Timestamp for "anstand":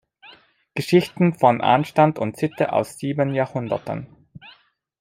1.61-2.17